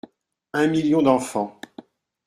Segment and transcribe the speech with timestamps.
[0.55, 1.61] Un million d’enfants.